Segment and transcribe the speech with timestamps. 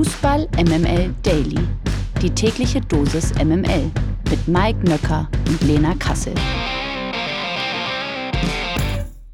[0.00, 1.58] Fußball MML Daily.
[2.22, 3.90] Die tägliche Dosis MML
[4.30, 6.32] mit Mike Nöcker und Lena Kassel.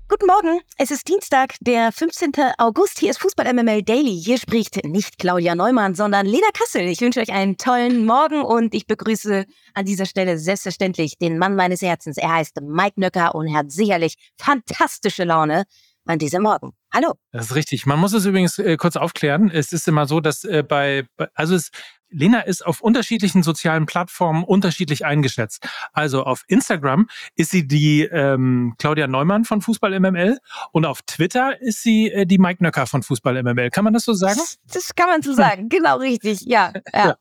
[0.09, 2.33] Guten Morgen, es ist Dienstag, der 15.
[2.59, 2.99] August.
[2.99, 4.21] Hier ist Fußball MML Daily.
[4.21, 6.89] Hier spricht nicht Claudia Neumann, sondern Lena Kassel.
[6.89, 9.45] Ich wünsche euch einen tollen Morgen und ich begrüße
[9.75, 12.17] an dieser Stelle selbstverständlich den Mann meines Herzens.
[12.17, 15.63] Er heißt Mike Nöcker und hat sicherlich fantastische Laune
[16.07, 16.73] an diesem Morgen.
[16.93, 17.15] Hallo.
[17.33, 17.85] Das ist richtig.
[17.87, 19.51] Man muss es übrigens äh, kurz aufklären.
[19.51, 21.71] Es ist immer so, dass äh, bei, also es,
[22.09, 25.69] Lena ist auf unterschiedlichen sozialen Plattformen unterschiedlich eingeschätzt.
[25.93, 30.39] Also auf Instagram ist sie die ähm, Claudia Neumann von Fußball MML
[30.73, 33.71] und auf Twitter ist sie äh, die Mike Nöcker von Fußball MML.
[33.71, 34.41] Kann man das so sagen?
[34.73, 35.69] Das, kann man so sagen.
[35.69, 36.43] genau richtig.
[36.43, 36.73] Ja.
[36.95, 37.17] Ja.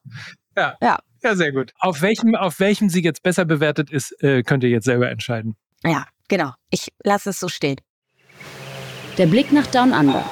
[0.56, 0.78] ja.
[0.80, 1.00] ja.
[1.24, 1.36] ja.
[1.36, 1.74] sehr gut.
[1.80, 5.56] Auf welchem, auf welchem sie jetzt besser bewertet ist, äh, könnt ihr jetzt selber entscheiden.
[5.84, 6.54] Ja, genau.
[6.70, 7.78] Ich lasse es so stehen.
[9.18, 10.26] Der Blick nach Down Under.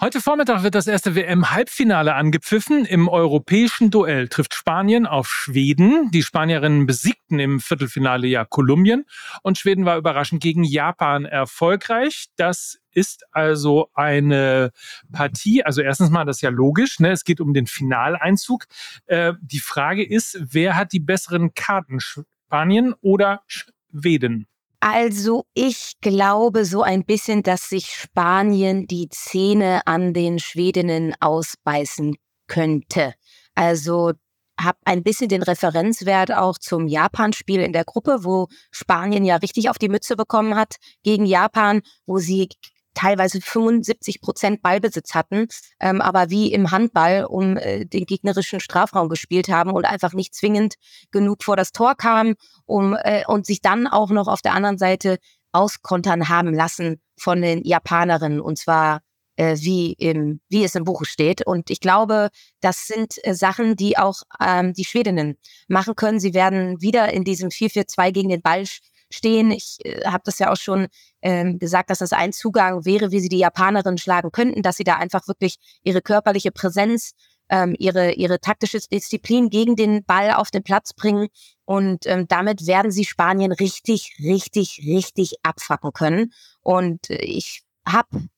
[0.00, 2.86] Heute Vormittag wird das erste WM-Halbfinale angepfiffen.
[2.86, 6.10] Im europäischen Duell trifft Spanien auf Schweden.
[6.10, 9.04] Die Spanierinnen besiegten im Viertelfinale ja Kolumbien
[9.42, 12.28] und Schweden war überraschend gegen Japan erfolgreich.
[12.36, 14.70] Das ist also eine
[15.12, 15.62] Partie.
[15.62, 16.98] Also erstens mal, das ist ja logisch.
[16.98, 17.10] Ne?
[17.10, 18.64] Es geht um den Finaleinzug.
[19.04, 22.00] Äh, die Frage ist, wer hat die besseren Karten?
[22.00, 24.46] Spanien oder Schweden?
[24.84, 32.16] Also ich glaube so ein bisschen, dass sich Spanien die Zähne an den Schwedinnen ausbeißen
[32.48, 33.14] könnte.
[33.54, 34.10] Also
[34.58, 39.70] habe ein bisschen den Referenzwert auch zum Japan-Spiel in der Gruppe, wo Spanien ja richtig
[39.70, 40.74] auf die Mütze bekommen hat
[41.04, 42.48] gegen Japan, wo sie
[42.94, 45.48] teilweise 75 Prozent Ballbesitz hatten,
[45.80, 50.34] ähm, aber wie im Handball um äh, den gegnerischen Strafraum gespielt haben und einfach nicht
[50.34, 50.74] zwingend
[51.10, 52.34] genug vor das Tor kamen
[52.66, 55.18] um, äh, und sich dann auch noch auf der anderen Seite
[55.52, 59.00] auskontern haben lassen von den Japanerinnen und zwar
[59.36, 61.46] äh, wie, im, wie es im Buche steht.
[61.46, 62.28] Und ich glaube,
[62.60, 65.38] das sind äh, Sachen, die auch ähm, die Schwedinnen
[65.68, 66.20] machen können.
[66.20, 68.64] Sie werden wieder in diesem 4-4-2 gegen den Ball
[69.12, 69.50] stehen.
[69.50, 70.88] Ich äh, habe das ja auch schon
[71.22, 74.84] ähm, gesagt, dass das ein Zugang wäre, wie sie die Japanerinnen schlagen könnten, dass sie
[74.84, 77.12] da einfach wirklich ihre körperliche Präsenz,
[77.48, 81.28] ähm, ihre, ihre taktische Disziplin gegen den Ball auf den Platz bringen.
[81.64, 86.32] Und ähm, damit werden sie Spanien richtig, richtig, richtig abfacken können.
[86.62, 88.28] Und äh, ich habe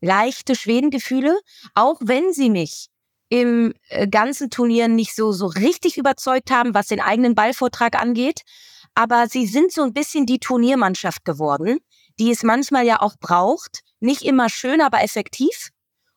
[0.00, 1.38] leichte Schwedengefühle,
[1.74, 2.88] auch wenn sie mich
[3.28, 8.42] im äh, ganzen Turnier nicht so, so richtig überzeugt haben, was den eigenen Ballvortrag angeht
[8.94, 11.78] aber sie sind so ein bisschen die Turniermannschaft geworden,
[12.18, 13.80] die es manchmal ja auch braucht.
[14.00, 15.70] Nicht immer schön, aber effektiv.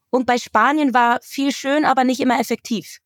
[0.09, 2.99] Und bei Spanien war viel schön, aber nicht immer effektiv.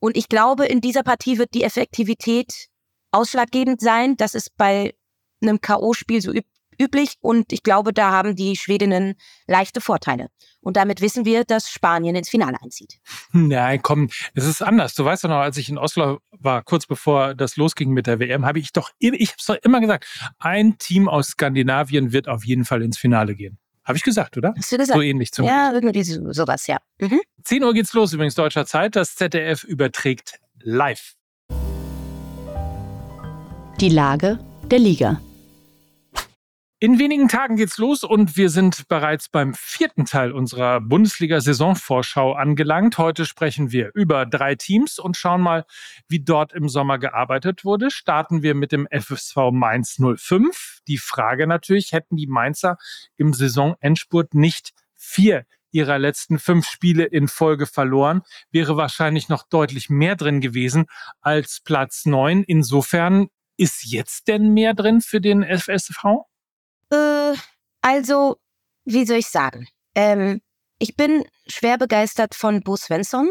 [0.00, 2.68] Und ich glaube, in dieser Partie wird die Effektivität
[3.10, 4.16] ausschlaggebend sein.
[4.16, 4.94] Das ist bei
[5.40, 6.32] einem K.O.-Spiel so
[6.78, 9.14] üblich und ich glaube, da haben die Schwedinnen
[9.46, 10.28] leichte Vorteile.
[10.60, 12.98] Und damit wissen wir, dass Spanien ins Finale einzieht.
[13.32, 14.94] Nein, komm, es ist anders.
[14.94, 18.18] Du weißt doch noch, als ich in Oslo war, kurz bevor das losging mit der
[18.18, 20.06] WM, habe ich doch, ich habe doch immer gesagt,
[20.38, 23.58] ein Team aus Skandinavien wird auf jeden Fall ins Finale gehen.
[23.84, 24.54] Habe ich gesagt, oder?
[24.56, 24.96] Hast du gesagt?
[24.96, 26.78] So ähnlich zum Ja, irgendwie sowas, ja.
[26.98, 27.20] Mhm.
[27.42, 28.96] 10 Uhr geht's los, übrigens deutscher Zeit.
[28.96, 31.14] Das ZDF überträgt live.
[33.80, 34.38] Die Lage
[34.70, 35.20] der Liga.
[36.84, 42.98] In wenigen Tagen geht's los und wir sind bereits beim vierten Teil unserer Bundesliga-Saisonvorschau angelangt.
[42.98, 45.64] Heute sprechen wir über drei Teams und schauen mal,
[46.08, 47.90] wie dort im Sommer gearbeitet wurde.
[47.90, 50.80] Starten wir mit dem FSV Mainz 05.
[50.86, 52.76] Die Frage natürlich, hätten die Mainzer
[53.16, 59.88] im Saisonendspurt nicht vier ihrer letzten fünf Spiele in Folge verloren, wäre wahrscheinlich noch deutlich
[59.88, 60.84] mehr drin gewesen
[61.22, 62.44] als Platz neun.
[62.44, 66.26] Insofern ist jetzt denn mehr drin für den FSV?
[66.90, 67.34] Äh,
[67.80, 68.36] also,
[68.84, 69.68] wie soll ich sagen?
[69.94, 70.40] Ähm,
[70.78, 73.30] ich bin schwer begeistert von Bo Svensson.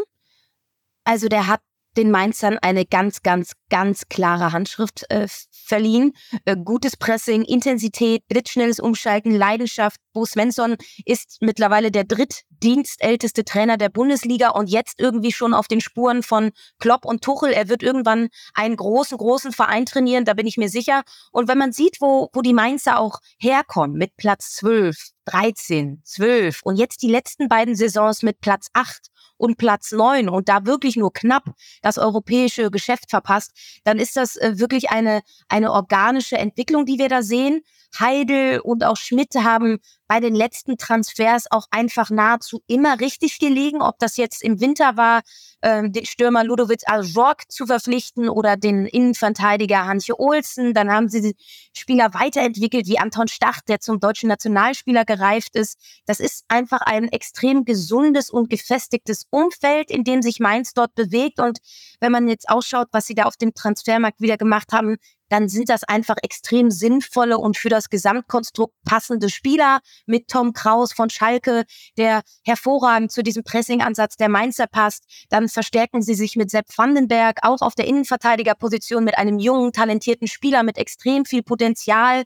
[1.04, 1.60] Also der hat
[1.96, 6.12] den Mainzern eine ganz, ganz, ganz klare Handschrift äh, verliehen.
[6.44, 10.00] Äh, gutes Pressing, Intensität, blitzschnelles Umschalten, Leidenschaft.
[10.12, 15.80] Bo Svensson ist mittlerweile der drittdienstälteste Trainer der Bundesliga und jetzt irgendwie schon auf den
[15.80, 17.52] Spuren von Klopp und Tuchel.
[17.52, 21.02] Er wird irgendwann einen großen, großen Verein trainieren, da bin ich mir sicher.
[21.32, 26.60] Und wenn man sieht, wo, wo die Mainzer auch herkommen, mit Platz 12, 13, 12
[26.62, 30.96] und jetzt die letzten beiden Saisons mit Platz 8 und Platz 9 und da wirklich
[30.96, 31.44] nur knapp
[31.82, 33.52] das europäische Geschäft verpasst,
[33.84, 37.62] dann ist das äh, wirklich eine, eine organische Entwicklung, die wir da sehen.
[37.98, 43.80] Heidel und auch Schmidt haben bei den letzten Transfers auch einfach nahezu immer richtig gelegen,
[43.82, 45.22] ob das jetzt im Winter war,
[45.62, 50.74] ähm, den Stürmer Ludovic Aljork zu verpflichten oder den Innenverteidiger Hantje Olsen.
[50.74, 51.34] Dann haben sie
[51.72, 55.78] Spieler weiterentwickelt, wie Anton Stach, der zum deutschen Nationalspieler gereift ist.
[56.06, 61.40] Das ist einfach ein extrem gesundes und gefestigtes Umfeld, in dem sich Mainz dort bewegt.
[61.40, 61.58] Und
[62.00, 64.98] wenn man jetzt ausschaut, was sie da auf dem Transfermarkt wieder gemacht haben,
[65.34, 70.92] dann sind das einfach extrem sinnvolle und für das Gesamtkonstrukt passende Spieler mit Tom Kraus
[70.92, 71.64] von Schalke,
[71.98, 75.02] der hervorragend zu diesem Pressingansatz der Mainzer passt.
[75.30, 80.28] Dann verstärken sie sich mit Sepp Vandenberg, auch auf der Innenverteidigerposition mit einem jungen, talentierten
[80.28, 82.22] Spieler mit extrem viel Potenzial.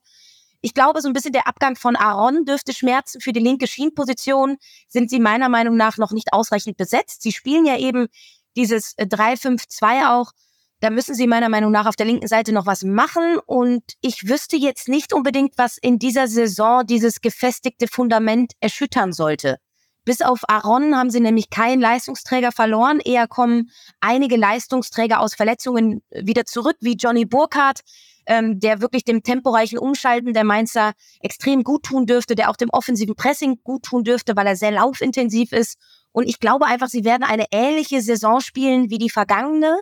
[0.60, 3.22] Ich glaube, so ein bisschen der Abgang von Aaron dürfte schmerzen.
[3.22, 7.22] Für die linke Schienenposition sind sie meiner Meinung nach noch nicht ausreichend besetzt.
[7.22, 8.08] Sie spielen ja eben
[8.54, 10.32] dieses 3-5-2 auch
[10.80, 13.38] da müssen sie meiner Meinung nach auf der linken Seite noch was machen.
[13.46, 19.58] Und ich wüsste jetzt nicht unbedingt, was in dieser Saison dieses gefestigte Fundament erschüttern sollte.
[20.04, 23.00] Bis auf Aaron haben sie nämlich keinen Leistungsträger verloren.
[23.00, 23.70] Eher kommen
[24.00, 27.80] einige Leistungsträger aus Verletzungen wieder zurück, wie Johnny Burkhardt,
[28.26, 32.70] ähm, der wirklich dem temporeichen Umschalten der Mainzer extrem gut tun dürfte, der auch dem
[32.70, 35.76] offensiven Pressing gut tun dürfte, weil er sehr laufintensiv ist.
[36.12, 39.78] Und ich glaube einfach, sie werden eine ähnliche Saison spielen wie die vergangene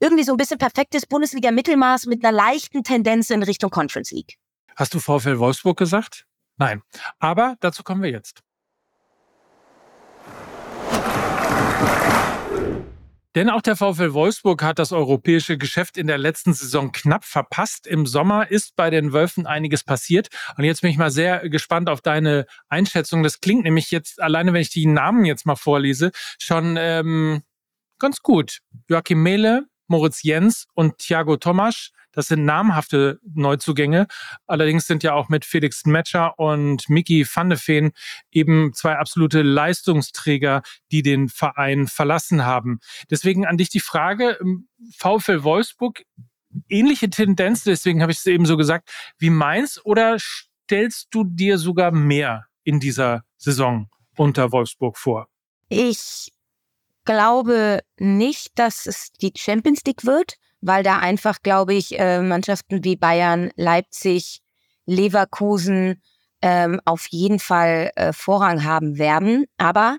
[0.00, 4.36] irgendwie so ein bisschen perfektes Bundesliga-Mittelmaß mit einer leichten Tendenz in Richtung Conference League.
[4.76, 6.26] Hast du VfL Wolfsburg gesagt?
[6.58, 6.82] Nein.
[7.18, 8.42] Aber dazu kommen wir jetzt.
[13.36, 17.86] Denn auch der VfL Wolfsburg hat das europäische Geschäft in der letzten Saison knapp verpasst.
[17.86, 20.28] Im Sommer ist bei den Wölfen einiges passiert.
[20.56, 23.22] Und jetzt bin ich mal sehr gespannt auf deine Einschätzung.
[23.22, 27.42] Das klingt nämlich jetzt, alleine wenn ich die Namen jetzt mal vorlese, schon ähm,
[27.98, 28.60] ganz gut.
[28.88, 31.92] Joachim Mehle, Moritz Jens und Thiago Tomasch.
[32.12, 34.06] Das sind namhafte Neuzugänge.
[34.46, 37.92] Allerdings sind ja auch mit Felix Metscher und Miki van de Veen
[38.30, 42.80] eben zwei absolute Leistungsträger, die den Verein verlassen haben.
[43.10, 46.04] Deswegen an dich die Frage, ähm, VfL Wolfsburg,
[46.68, 51.58] ähnliche Tendenz, deswegen habe ich es eben so gesagt, wie Mainz oder stellst du dir
[51.58, 55.28] sogar mehr in dieser Saison unter Wolfsburg vor?
[55.68, 56.32] Ich
[57.06, 62.84] glaube nicht, dass es die Champions League wird, weil da einfach, glaube ich, äh, Mannschaften
[62.84, 64.42] wie Bayern, Leipzig,
[64.84, 66.02] Leverkusen
[66.42, 69.46] ähm, auf jeden Fall äh, Vorrang haben werden.
[69.56, 69.98] Aber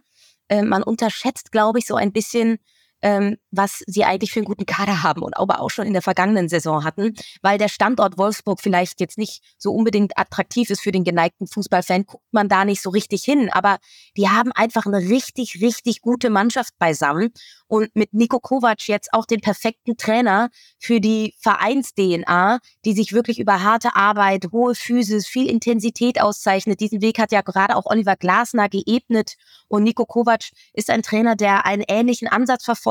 [0.49, 2.59] äh, man unterschätzt, glaube ich, so ein bisschen
[3.01, 6.01] ähm, was sie eigentlich für einen guten Kader haben und aber auch schon in der
[6.01, 10.91] vergangenen Saison hatten, weil der Standort Wolfsburg vielleicht jetzt nicht so unbedingt attraktiv ist für
[10.91, 13.49] den geneigten Fußballfan, guckt man da nicht so richtig hin.
[13.51, 13.77] Aber
[14.15, 17.31] die haben einfach eine richtig, richtig gute Mannschaft beisammen
[17.67, 23.39] und mit Nico Kovac jetzt auch den perfekten Trainer für die Vereins-DNA, die sich wirklich
[23.39, 26.79] über harte Arbeit, hohe Physis, viel Intensität auszeichnet.
[26.79, 29.35] Diesen Weg hat ja gerade auch Oliver Glasner geebnet
[29.67, 32.86] und Nico Kovac ist ein Trainer, der einen ähnlichen Ansatz verfolgt.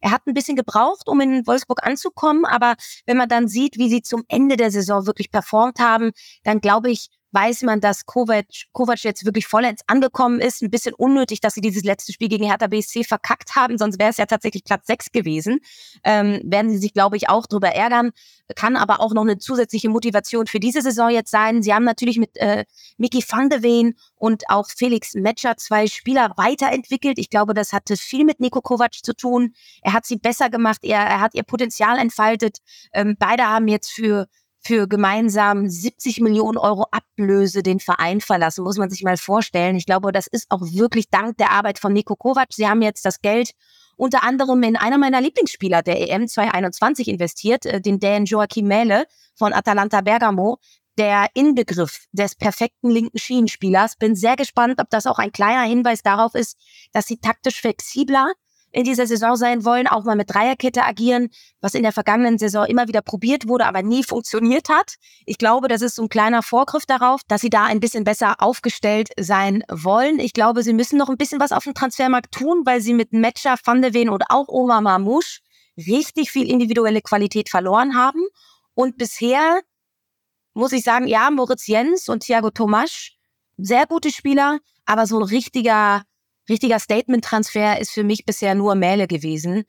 [0.00, 2.74] Er hat ein bisschen gebraucht, um in Wolfsburg anzukommen, aber
[3.06, 6.12] wenn man dann sieht, wie sie zum Ende der Saison wirklich performt haben,
[6.44, 10.62] dann glaube ich, weiß man, dass Kovac, Kovac jetzt wirklich vollends angekommen ist.
[10.62, 14.10] Ein bisschen unnötig, dass sie dieses letzte Spiel gegen Hertha BSC verkackt haben, sonst wäre
[14.10, 15.60] es ja tatsächlich Platz 6 gewesen.
[16.04, 18.10] Ähm, werden sie sich, glaube ich, auch drüber ärgern.
[18.56, 21.62] Kann aber auch noch eine zusätzliche Motivation für diese Saison jetzt sein.
[21.62, 22.64] Sie haben natürlich mit äh,
[22.98, 27.18] Mickey van de Ven und auch Felix Metscher zwei Spieler weiterentwickelt.
[27.18, 29.54] Ich glaube, das hatte viel mit Nico Kovac zu tun.
[29.82, 32.58] Er hat sie besser gemacht, er, er hat ihr Potenzial entfaltet.
[32.92, 34.26] Ähm, beide haben jetzt für
[34.62, 39.76] für gemeinsam 70 Millionen Euro Ablöse den Verein verlassen, muss man sich mal vorstellen.
[39.76, 42.52] Ich glaube, das ist auch wirklich dank der Arbeit von Nico Kovac.
[42.52, 43.52] Sie haben jetzt das Geld
[43.96, 49.04] unter anderem in einer meiner Lieblingsspieler der EM 2021 investiert, äh, den Dan Joachim Mähle
[49.34, 50.58] von Atalanta Bergamo,
[50.98, 53.96] der Inbegriff des perfekten linken Schienenspielers.
[53.96, 56.56] Bin sehr gespannt, ob das auch ein kleiner Hinweis darauf ist,
[56.92, 58.32] dass sie taktisch flexibler
[58.72, 61.28] in dieser Saison sein wollen, auch mal mit Dreierkette agieren,
[61.60, 64.94] was in der vergangenen Saison immer wieder probiert wurde, aber nie funktioniert hat.
[65.26, 68.36] Ich glaube, das ist so ein kleiner Vorgriff darauf, dass sie da ein bisschen besser
[68.38, 70.20] aufgestellt sein wollen.
[70.20, 73.12] Ich glaube, sie müssen noch ein bisschen was auf dem Transfermarkt tun, weil sie mit
[73.12, 75.40] Metscher, Van de Ven und auch Oma Mamouche
[75.76, 78.20] richtig viel individuelle Qualität verloren haben.
[78.74, 79.60] Und bisher
[80.54, 83.16] muss ich sagen, ja, Moritz Jens und Thiago Tomasch,
[83.56, 86.02] sehr gute Spieler, aber so ein richtiger
[86.50, 89.64] richtiger Statement-Transfer ist für mich bisher nur Mähle gewesen.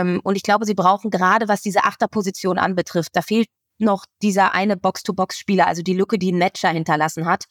[0.00, 4.54] Ähm, und ich glaube, sie brauchen gerade, was diese Achterposition anbetrifft, da fehlt noch dieser
[4.54, 7.44] eine Box-to-Box-Spieler, also die Lücke, die ein Matcher hinterlassen hat.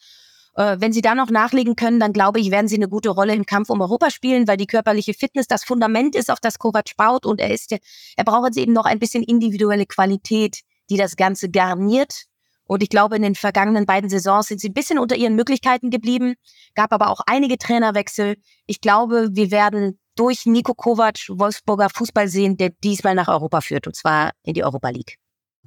[0.54, 3.34] Äh, wenn sie da noch nachlegen können, dann glaube ich, werden sie eine gute Rolle
[3.34, 6.96] im Kampf um Europa spielen, weil die körperliche Fitness das Fundament ist, auf das Kovac
[6.96, 11.16] baut und er ist, er braucht jetzt eben noch ein bisschen individuelle Qualität, die das
[11.16, 12.26] Ganze garniert
[12.70, 15.90] Und ich glaube, in den vergangenen beiden Saisons sind sie ein bisschen unter ihren Möglichkeiten
[15.90, 16.34] geblieben,
[16.76, 18.36] gab aber auch einige Trainerwechsel.
[18.66, 23.88] Ich glaube, wir werden durch Nico Kovac Wolfsburger Fußball sehen, der diesmal nach Europa führt,
[23.88, 25.19] und zwar in die Europa League.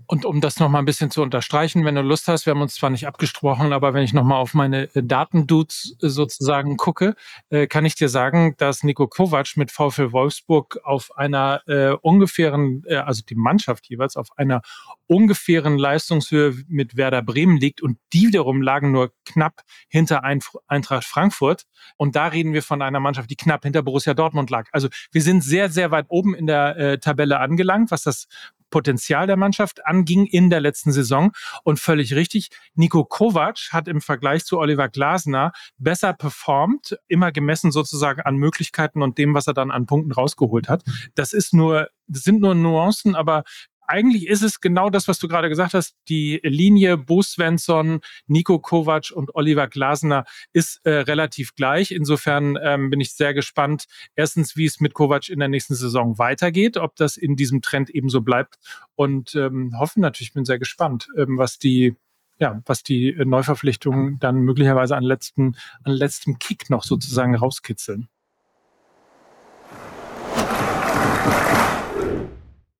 [0.07, 2.75] Und um das nochmal ein bisschen zu unterstreichen, wenn du Lust hast, wir haben uns
[2.75, 7.15] zwar nicht abgesprochen, aber wenn ich nochmal auf meine äh, Datendudes äh, sozusagen gucke,
[7.49, 12.83] äh, kann ich dir sagen, dass Nico Kovac mit VfL Wolfsburg auf einer äh, ungefähren,
[12.85, 14.61] äh, also die Mannschaft jeweils auf einer
[15.07, 21.63] ungefähren Leistungshöhe mit Werder Bremen liegt und die wiederum lagen nur knapp hinter Eintracht Frankfurt.
[21.97, 24.67] Und da reden wir von einer Mannschaft, die knapp hinter Borussia Dortmund lag.
[24.71, 28.27] Also wir sind sehr, sehr weit oben in der äh, Tabelle angelangt, was das
[28.73, 31.31] Potenzial der Mannschaft anging in der letzten Saison.
[31.63, 37.71] Und völlig richtig, Nico Kovac hat im Vergleich zu Oliver Glasner besser performt, immer gemessen
[37.71, 40.81] sozusagen an Möglichkeiten und dem, was er dann an Punkten rausgeholt hat.
[41.13, 43.43] Das ist nur, das sind nur Nuancen, aber
[43.87, 45.95] eigentlich ist es genau das, was du gerade gesagt hast.
[46.09, 51.91] Die Linie Bo Svensson, Nico Kovac und Oliver Glasner ist äh, relativ gleich.
[51.91, 53.85] Insofern ähm, bin ich sehr gespannt,
[54.15, 57.89] erstens, wie es mit Kovac in der nächsten Saison weitergeht, ob das in diesem Trend
[57.89, 58.55] ebenso bleibt
[58.95, 61.95] und ähm, hoffen natürlich, bin sehr gespannt, ähm, was die
[62.39, 68.09] ja, was die Neuverpflichtungen dann möglicherweise an letzten, an letztem Kick noch sozusagen rauskitzeln.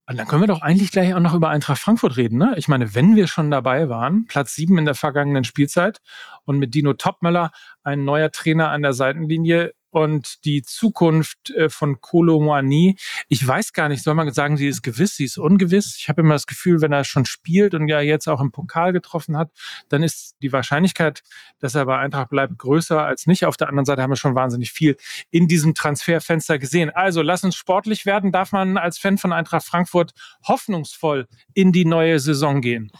[0.05, 2.38] Und dann können wir doch eigentlich gleich auch noch über Eintracht Frankfurt reden.
[2.38, 2.53] Ne?
[2.57, 6.01] Ich meine, wenn wir schon dabei waren, Platz sieben in der vergangenen Spielzeit
[6.43, 7.51] und mit Dino Topmöller
[7.83, 12.97] ein neuer Trainer an der Seitenlinie, und die Zukunft äh, von Kolomani,
[13.29, 15.95] ich weiß gar nicht, soll man sagen, sie ist gewiss, sie ist ungewiss.
[16.00, 18.91] Ich habe immer das Gefühl, wenn er schon spielt und ja jetzt auch im Pokal
[18.91, 19.51] getroffen hat,
[19.89, 21.21] dann ist die Wahrscheinlichkeit,
[21.59, 23.45] dass er bei Eintracht bleibt, größer als nicht.
[23.45, 24.97] Auf der anderen Seite haben wir schon wahnsinnig viel
[25.29, 26.89] in diesem Transferfenster gesehen.
[26.89, 28.31] Also lass uns sportlich werden.
[28.31, 30.13] Darf man als Fan von Eintracht Frankfurt
[30.47, 32.91] hoffnungsvoll in die neue Saison gehen?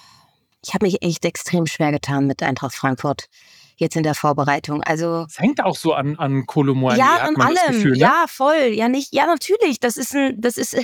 [0.64, 3.30] Ich habe mich echt extrem schwer getan mit Eintracht Frankfurt
[3.78, 4.84] jetzt in der Vorbereitung.
[4.84, 7.00] Also es hängt auch so an an Kolomoani.
[7.00, 7.58] Ja, an allem.
[7.68, 7.98] Gefühl, ne?
[7.98, 8.72] Ja, voll.
[8.74, 9.14] Ja, nicht.
[9.14, 9.80] Ja, natürlich.
[9.80, 10.40] Das ist ein.
[10.40, 10.76] Das ist.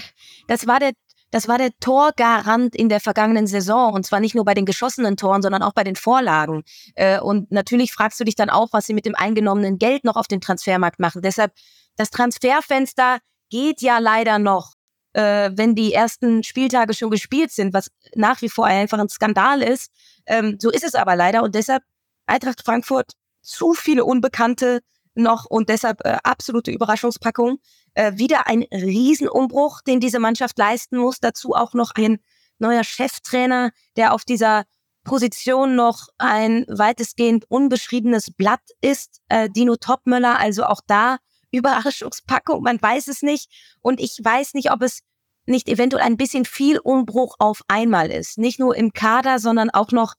[0.47, 0.91] Das war der.
[1.31, 5.15] Das war der Torgarant in der vergangenen Saison und zwar nicht nur bei den geschossenen
[5.15, 6.63] Toren, sondern auch bei den Vorlagen.
[6.95, 10.15] Äh, und natürlich fragst du dich dann auch, was sie mit dem eingenommenen Geld noch
[10.15, 11.21] auf dem Transfermarkt machen.
[11.21, 11.53] Deshalb,
[11.97, 13.19] das Transferfenster
[13.51, 14.73] geht ja leider noch,
[15.13, 19.61] äh, wenn die ersten Spieltage schon gespielt sind, was nach wie vor einfach ein Skandal
[19.61, 19.91] ist.
[20.25, 21.83] Ähm, so ist es aber leider und deshalb
[22.29, 24.81] Eintracht Frankfurt zu viele Unbekannte
[25.15, 27.59] noch und deshalb äh, absolute Überraschungspackung.
[27.93, 31.19] Äh, wieder ein Riesenumbruch, den diese Mannschaft leisten muss.
[31.19, 32.19] Dazu auch noch ein
[32.59, 34.65] neuer Cheftrainer, der auf dieser
[35.03, 39.21] Position noch ein weitestgehend unbeschriebenes Blatt ist.
[39.29, 41.17] Äh, Dino Topmöller, also auch da
[41.51, 43.49] Überraschungspackung, man weiß es nicht.
[43.81, 45.01] Und ich weiß nicht, ob es
[45.45, 48.37] nicht eventuell ein bisschen viel Umbruch auf einmal ist.
[48.37, 50.13] Nicht nur im Kader, sondern auch noch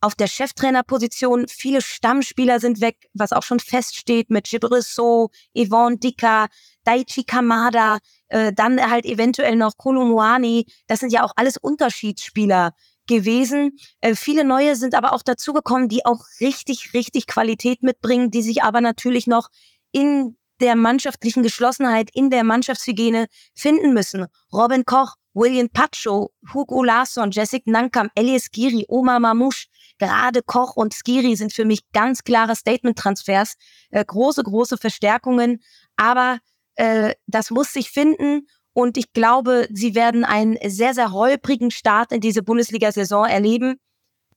[0.00, 1.46] auf der Cheftrainerposition.
[1.48, 6.48] Viele Stammspieler sind weg, was auch schon feststeht mit Gibrisso, Yvonne Dicker,
[6.84, 10.66] Daichi Kamada, äh, dann halt eventuell noch Kolomuani.
[10.86, 12.72] Das sind ja auch alles Unterschiedsspieler
[13.06, 13.76] gewesen.
[14.00, 18.62] Äh, viele neue sind aber auch dazugekommen, die auch richtig, richtig Qualität mitbringen, die sich
[18.62, 19.48] aber natürlich noch
[19.92, 24.26] in der mannschaftlichen Geschlossenheit, in der Mannschaftshygiene finden müssen.
[24.52, 29.66] Robin Koch, William Pacho, Hugo Larsson, Jessica Nankam, Elias Giri, Omar Mamouche,
[29.98, 33.54] gerade Koch und Skiri sind für mich ganz klare Statement-Transfers,
[33.90, 35.62] äh, große, große Verstärkungen,
[35.96, 36.38] aber
[36.76, 42.12] äh, das muss sich finden und ich glaube, sie werden einen sehr, sehr holprigen Start
[42.12, 43.76] in diese Bundesliga-Saison erleben.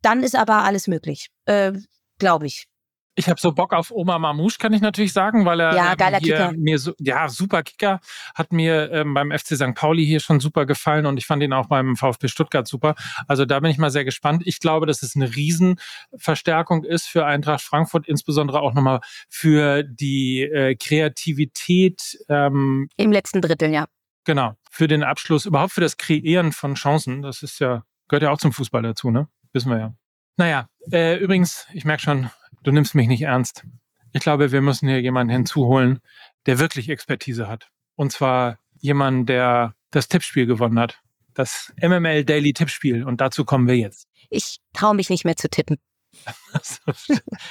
[0.01, 1.71] Dann ist aber alles möglich, äh,
[2.17, 2.65] glaube ich.
[3.15, 6.19] Ich habe so Bock auf Oma Mamouche, kann ich natürlich sagen, weil er ja, geiler
[6.19, 6.51] Kicker.
[6.53, 7.99] mir so, ja, super Kicker,
[8.33, 9.75] hat mir ähm, beim FC St.
[9.75, 12.95] Pauli hier schon super gefallen und ich fand ihn auch beim VfB Stuttgart super.
[13.27, 14.43] Also da bin ich mal sehr gespannt.
[14.45, 20.41] Ich glaube, dass es eine Riesenverstärkung ist für Eintracht Frankfurt, insbesondere auch nochmal für die
[20.41, 22.17] äh, Kreativität.
[22.29, 23.85] Ähm, Im letzten Drittel, ja.
[24.25, 27.21] Genau, für den Abschluss, überhaupt für das Kreieren von Chancen.
[27.21, 29.27] Das ist ja, gehört ja auch zum Fußball dazu, ne?
[29.51, 29.93] Wissen wir ja.
[30.37, 32.31] Naja, äh, übrigens, ich merke schon,
[32.63, 33.65] du nimmst mich nicht ernst.
[34.13, 35.99] Ich glaube, wir müssen hier jemanden hinzuholen,
[36.45, 37.69] der wirklich Expertise hat.
[37.95, 40.99] Und zwar jemanden, der das Tippspiel gewonnen hat.
[41.33, 43.03] Das MML Daily Tippspiel.
[43.03, 44.07] Und dazu kommen wir jetzt.
[44.29, 45.77] Ich traue mich nicht mehr zu tippen.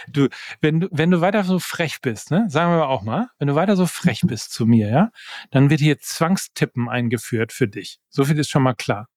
[0.09, 0.29] du,
[0.61, 3.57] wenn du, wenn du weiter so frech bist, ne, sagen wir auch mal, wenn du
[3.57, 5.11] weiter so frech bist zu mir, ja,
[5.51, 7.99] dann wird hier Zwangstippen eingeführt für dich.
[8.09, 9.09] So viel ist schon mal klar.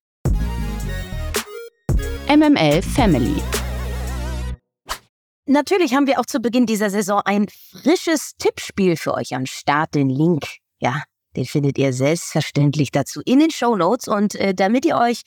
[2.27, 3.39] MML Family
[5.47, 9.93] Natürlich haben wir auch zu Beginn dieser Saison ein frisches Tippspiel für euch am Start.
[9.93, 10.43] Den Link,
[10.79, 11.03] ja,
[11.35, 14.07] Den findet ihr selbstverständlich dazu in den Show Notes.
[14.07, 15.21] Und äh, damit ihr euch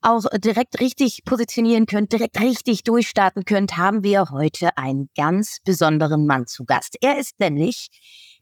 [0.00, 6.24] auch direkt richtig positionieren könnt, direkt richtig durchstarten könnt, haben wir heute einen ganz besonderen
[6.26, 6.96] Mann zu Gast.
[7.00, 7.88] Er ist nämlich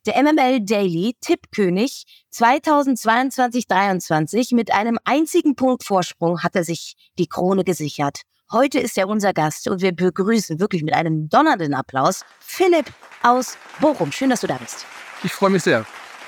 [0.05, 7.65] der MML Daily Tippkönig 2022-23 mit einem einzigen Punkt Vorsprung hat er sich die Krone
[7.65, 8.23] gesichert.
[8.53, 12.85] Heute ist er unser Gast und wir begrüßen wirklich mit einem donnernden Applaus Philipp
[13.23, 14.13] aus Bochum.
[14.13, 14.85] Schön, dass du da bist.
[15.25, 15.87] Ich freue mich sehr.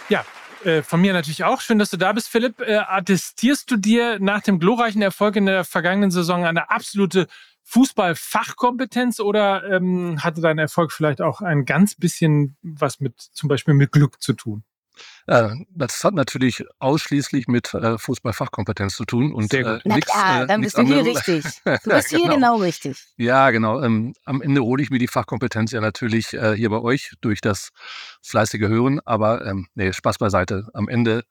[0.09, 0.25] Ja,
[0.65, 1.61] äh, von mir natürlich auch.
[1.61, 2.63] Schön, dass du da bist, Philipp.
[2.63, 7.27] Äh, attestierst du dir nach dem glorreichen Erfolg in der vergangenen Saison eine absolute
[7.65, 13.75] Fußballfachkompetenz oder ähm, hatte dein Erfolg vielleicht auch ein ganz bisschen was mit zum Beispiel
[13.75, 14.65] mit Glück zu tun?
[15.27, 19.61] Äh, das hat natürlich ausschließlich mit äh, Fußballfachkompetenz zu tun und gut.
[19.61, 21.27] äh, Na nix, klar, dann bist du hier anderes.
[21.27, 21.45] richtig.
[21.85, 22.35] Du bist hier Genau.
[22.35, 23.05] genau richtig.
[23.17, 23.81] Ja, genau.
[23.83, 27.41] Ähm, am Ende hole ich mir die Fachkompetenz ja natürlich äh, hier bei euch durch
[27.41, 27.71] das
[28.23, 30.69] fleißige Hören, aber ähm, nee, Spaß beiseite.
[30.75, 31.25] Am Ende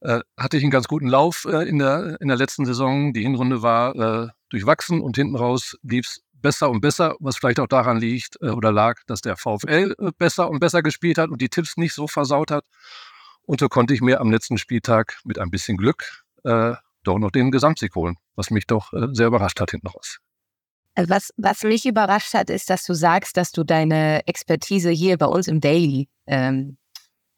[0.00, 3.12] äh, hatte ich einen ganz guten Lauf äh, in, der, in der letzten Saison.
[3.12, 3.94] Die Hinrunde war
[4.24, 8.50] äh, durchwachsen und hinten raus lief's besser und besser, was vielleicht auch daran liegt äh,
[8.50, 11.94] oder lag, dass der VfL äh, besser und besser gespielt hat und die Tipps nicht
[11.94, 12.64] so versaut hat.
[13.44, 17.30] Und so konnte ich mir am letzten Spieltag mit ein bisschen Glück äh, doch noch
[17.30, 20.18] den Gesamtsieg holen, was mich doch äh, sehr überrascht hat hinten raus.
[20.94, 25.18] Äh, Was, was mich überrascht hat, ist, dass du sagst, dass du deine Expertise hier
[25.18, 26.76] bei uns im Daily ähm,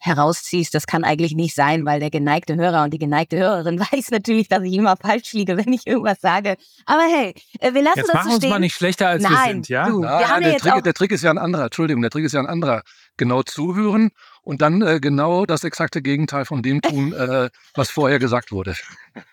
[0.05, 0.75] herausziehst.
[0.75, 4.49] Das kann eigentlich nicht sein, weil der geneigte Hörer und die geneigte Hörerin weiß natürlich,
[4.49, 6.57] dass ich immer falsch liege, wenn ich irgendwas sage.
[6.87, 8.51] Aber hey, äh, wir lassen Jetzt das machen so wir uns stehen.
[8.51, 9.89] mal nicht schlechter, als wir Nein, sind, ja?
[9.89, 10.03] du.
[10.03, 12.33] Ja, Wir haben der, Trick, der Trick ist ja ein anderer, Entschuldigung, der Trick ist
[12.33, 12.83] ja ein anderer.
[13.17, 14.11] Genau zuhören
[14.43, 18.75] und dann äh, genau das exakte Gegenteil von dem tun, äh, was vorher gesagt wurde.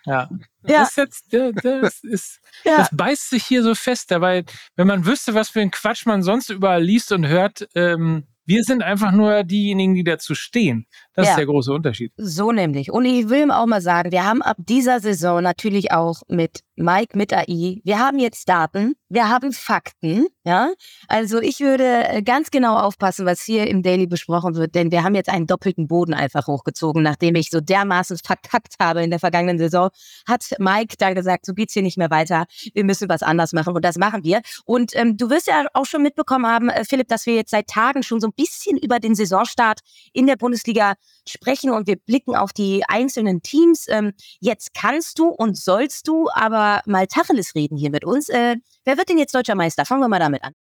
[0.05, 0.29] Ja.
[0.67, 0.83] Ja.
[0.83, 2.77] Das, jetzt, das, ist, Ja.
[2.77, 4.11] das beißt sich hier so fest.
[4.11, 8.27] Dabei, wenn man wüsste, was für ein Quatsch man sonst überall liest und hört, ähm,
[8.45, 10.87] wir sind einfach nur diejenigen, die dazu stehen.
[11.13, 11.31] Das Ja.
[11.31, 12.11] ist der große Unterschied.
[12.17, 12.91] So nämlich.
[12.91, 17.17] Und ich will auch mal sagen, wir haben ab dieser Saison natürlich auch mit Mike,
[17.17, 20.71] mit AI, wir haben jetzt Daten, wir haben Fakten, ja.
[21.07, 25.03] Also ich würde äh, ganz genau aufpassen, was hier im Daily besprochen wird, denn wir
[25.03, 29.19] haben jetzt einen doppelten Boden einfach hochgezogen, nachdem ich so dermaßen verkackt habe in der
[29.19, 29.89] vergangenen Saison,
[30.27, 33.75] hat Mike da gesagt, so geht's hier nicht mehr weiter, wir müssen was anders machen
[33.75, 34.41] und das machen wir.
[34.65, 37.67] Und ähm, du wirst ja auch schon mitbekommen haben, äh, Philipp, dass wir jetzt seit
[37.67, 39.81] Tagen schon so ein bisschen über den Saisonstart
[40.13, 40.95] in der Bundesliga
[41.27, 43.85] sprechen und wir blicken auf die einzelnen Teams.
[43.87, 48.29] Ähm, jetzt kannst du und sollst du aber mal Tacheles reden hier mit uns.
[48.29, 49.85] Äh, wer wird denn jetzt deutscher Meister?
[49.85, 50.53] Fangen wir mal damit an.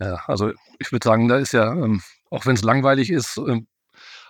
[0.00, 3.66] Ja, also ich würde sagen, da ist ja, ähm, auch wenn es langweilig ist, ähm,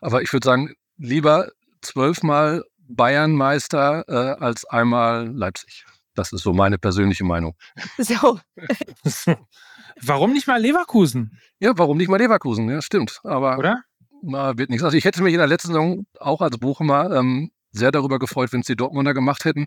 [0.01, 1.51] aber ich würde sagen, lieber
[1.83, 5.85] zwölfmal Bayernmeister äh, als einmal Leipzig.
[6.15, 7.55] Das ist so meine persönliche Meinung.
[7.99, 8.41] So,
[10.03, 12.69] Warum nicht mal Leverkusen, Ja, warum nicht mal Leverkusen?
[12.69, 13.21] Ja, stimmt.
[13.25, 13.83] Aber oder?
[14.23, 14.85] Na, wird nichts.
[14.85, 18.53] Also ich hätte mich in der letzten Saison auch als Bochumer ähm, sehr darüber gefreut,
[18.53, 19.67] wenn es die Dortmunder gemacht hätten.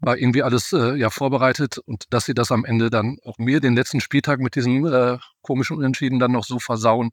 [0.00, 3.60] War irgendwie alles äh, ja vorbereitet und dass sie das am Ende dann auch mir
[3.60, 7.10] den letzten Spieltag mit diesem äh, komischen Unentschieden dann noch so versauen,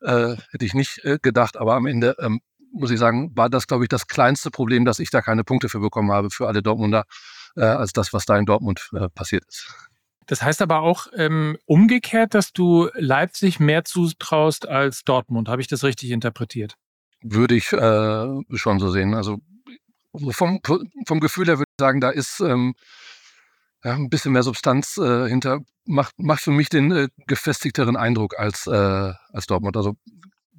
[0.00, 1.56] äh, hätte ich nicht äh, gedacht.
[1.56, 2.40] Aber am Ende ähm,
[2.72, 5.68] muss ich sagen, war das, glaube ich, das kleinste Problem, dass ich da keine Punkte
[5.68, 7.04] für bekommen habe für alle Dortmunder,
[7.56, 9.72] äh, als das, was da in Dortmund äh, passiert ist.
[10.26, 15.48] Das heißt aber auch ähm, umgekehrt, dass du Leipzig mehr zutraust als Dortmund.
[15.48, 16.76] Habe ich das richtig interpretiert?
[17.22, 19.14] Würde ich äh, schon so sehen.
[19.14, 19.38] Also
[20.30, 20.60] vom,
[21.06, 22.74] vom Gefühl her würde ich sagen, da ist ähm,
[23.82, 28.38] ja, ein bisschen mehr Substanz äh, hinter, macht, macht für mich den äh, gefestigteren Eindruck
[28.38, 29.76] als, äh, als Dortmund.
[29.76, 29.94] Also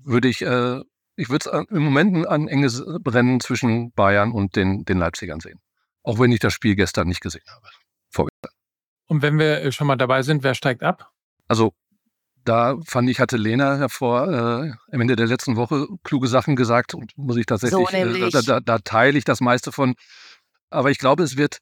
[0.03, 0.81] würde ich, äh,
[1.15, 5.59] ich würde es im Moment ein, enges Rennen zwischen Bayern und den, den Leipzigern sehen.
[6.03, 7.67] Auch wenn ich das Spiel gestern nicht gesehen habe.
[8.11, 8.51] Vorgestern.
[9.07, 11.11] Und wenn wir äh, schon mal dabei sind, wer steigt ab?
[11.47, 11.73] Also
[12.45, 16.93] da fand ich, hatte Lena hervor äh, am Ende der letzten Woche kluge Sachen gesagt
[16.93, 19.95] und muss ich tatsächlich, So äh, da, da, da teile ich das meiste von.
[20.69, 21.59] Aber ich glaube, es wird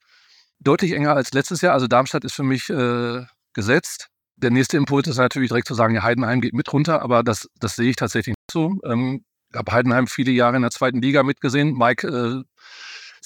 [0.59, 1.73] deutlich enger als letztes Jahr.
[1.73, 4.09] Also Darmstadt ist für mich äh, gesetzt.
[4.35, 7.47] Der nächste Impuls ist natürlich direkt zu sagen, ja, Heidenheim geht mit runter, aber das,
[7.59, 8.75] das sehe ich tatsächlich nicht so.
[8.83, 11.77] Ähm, ich habe Heidenheim viele Jahre in der zweiten Liga mitgesehen.
[11.77, 12.45] Mike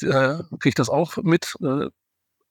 [0.02, 1.56] äh, äh, kriegt das auch mit.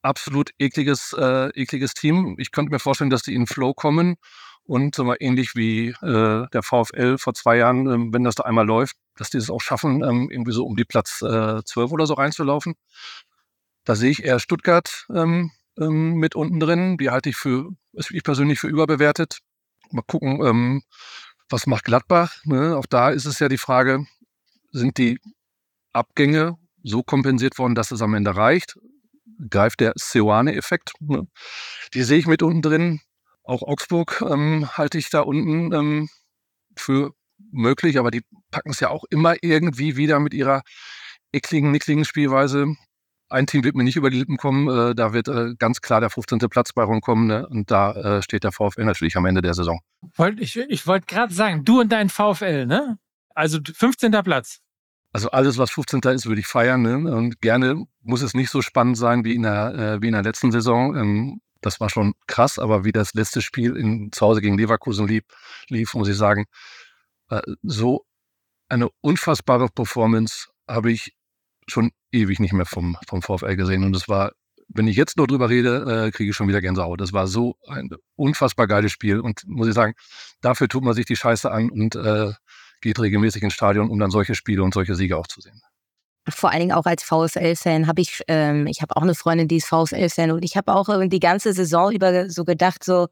[0.06, 2.36] Absolut ekliges, äh, ekliges Team.
[2.38, 4.14] Ich könnte mir vorstellen, dass die in Flow kommen
[4.62, 8.44] und so mal ähnlich wie äh, der VfL vor zwei Jahren, ähm, wenn das da
[8.44, 11.90] einmal läuft, dass die es auch schaffen, ähm, irgendwie so um die Platz äh, 12
[11.90, 12.74] oder so reinzulaufen.
[13.82, 16.98] Da sehe ich eher Stuttgart ähm, ähm, mit unten drin.
[16.98, 19.40] Die halte ich für, ich persönlich für überbewertet.
[19.90, 20.82] Mal gucken, ähm,
[21.48, 22.36] was macht Gladbach.
[22.44, 22.76] Ne?
[22.76, 24.06] Auch da ist es ja die Frage,
[24.70, 25.18] sind die
[25.92, 28.76] Abgänge so kompensiert worden, dass es am Ende reicht?
[29.50, 30.92] Greift der Seoane-Effekt?
[31.00, 31.26] Ne?
[31.94, 33.00] Die sehe ich mit unten drin.
[33.44, 36.08] Auch Augsburg ähm, halte ich da unten ähm,
[36.76, 37.12] für
[37.52, 40.62] möglich, aber die packen es ja auch immer irgendwie wieder mit ihrer
[41.32, 42.74] ekligen, nickligen Spielweise.
[43.28, 44.68] Ein Team wird mir nicht über die Lippen kommen.
[44.68, 46.38] Äh, da wird äh, ganz klar der 15.
[46.50, 47.26] Platz bei rumkommen.
[47.26, 47.46] Ne?
[47.48, 49.80] Und da äh, steht der VfL natürlich am Ende der Saison.
[50.38, 52.98] Ich ich wollte gerade sagen, du und dein VfL, ne?
[53.34, 54.12] Also 15.
[54.22, 54.60] Platz.
[55.16, 56.00] Also alles, was 15.
[56.12, 56.82] ist, würde ich feiern.
[56.82, 57.10] Ne?
[57.10, 60.22] Und gerne muss es nicht so spannend sein wie in der, äh, wie in der
[60.22, 60.94] letzten Saison.
[60.94, 65.08] Ähm, das war schon krass, aber wie das letzte Spiel in, zu Hause gegen Leverkusen
[65.08, 65.24] lief,
[65.70, 66.44] lief muss ich sagen,
[67.30, 68.04] äh, so
[68.68, 71.14] eine unfassbare Performance habe ich
[71.66, 73.84] schon ewig nicht mehr vom, vom VfL gesehen.
[73.84, 74.32] Und es war,
[74.68, 77.00] wenn ich jetzt nur drüber rede, äh, kriege ich schon wieder Gänsehaut.
[77.00, 79.20] Das war so ein unfassbar geiles Spiel.
[79.20, 79.94] Und muss ich sagen,
[80.42, 82.34] dafür tut man sich die Scheiße an und äh,
[82.80, 85.60] geht regelmäßig ins Stadion, um dann solche Spiele und solche Siege auch zu sehen.
[86.28, 89.56] Vor allen Dingen auch als VfL-Fan habe ich, ähm, ich habe auch eine Freundin, die
[89.56, 93.06] ist VfL-Fan und ich habe auch die ganze Saison über so gedacht, so,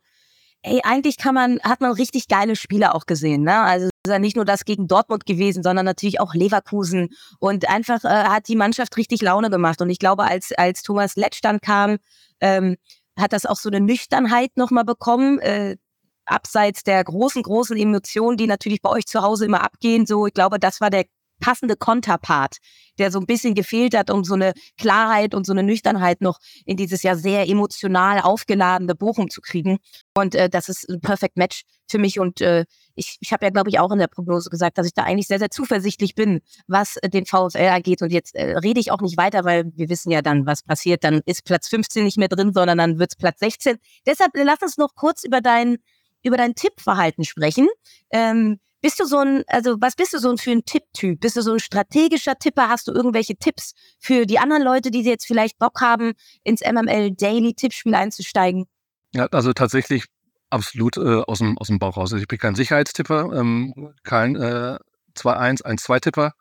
[0.63, 3.43] ey, eigentlich kann man, hat man richtig geile Spiele auch gesehen.
[3.43, 3.57] Ne?
[3.57, 7.11] Also ist ja nicht nur das gegen Dortmund gewesen, sondern natürlich auch Leverkusen.
[7.39, 9.81] Und einfach äh, hat die Mannschaft richtig Laune gemacht.
[9.81, 11.99] Und ich glaube, als, als Thomas Letsch dann kam,
[12.41, 12.77] ähm,
[13.19, 15.39] hat das auch so eine Nüchternheit nochmal bekommen.
[15.39, 15.77] Äh,
[16.27, 20.07] abseits der großen, großen Emotionen, die natürlich bei euch zu Hause immer abgehen.
[20.07, 21.05] So, ich glaube, das war der
[21.41, 22.57] passende Konterpart,
[22.99, 26.39] der so ein bisschen gefehlt hat, um so eine Klarheit und so eine Nüchternheit noch
[26.65, 29.79] in dieses ja sehr emotional aufgeladene Bochum zu kriegen.
[30.17, 32.19] Und äh, das ist ein Perfect Match für mich.
[32.19, 34.95] Und äh, ich, ich habe ja, glaube ich, auch in der Prognose gesagt, dass ich
[34.95, 38.03] da eigentlich sehr, sehr zuversichtlich bin, was äh, den VfL angeht.
[38.03, 41.05] Und jetzt äh, rede ich auch nicht weiter, weil wir wissen ja dann, was passiert.
[41.05, 43.77] Dann ist Platz 15 nicht mehr drin, sondern dann wird's Platz 16.
[44.07, 45.79] Deshalb äh, lass uns noch kurz über dein,
[46.25, 47.69] über dein Tippverhalten sprechen.
[48.11, 51.21] Ähm, bist du so ein, also was bist du so ein für ein Tipptyp?
[51.21, 52.69] Bist du so ein strategischer Tipper?
[52.69, 57.13] Hast du irgendwelche Tipps für die anderen Leute, die jetzt vielleicht Bock haben, ins MML
[57.13, 58.67] Daily Tippspiel einzusteigen?
[59.15, 60.05] Ja, also tatsächlich
[60.51, 62.13] absolut äh, aus, dem, aus dem Bauch raus.
[62.13, 64.79] Also ich bin kein Sicherheitstipper, ähm, kein äh,
[65.17, 66.33] 2-1, 1-2-Tipper,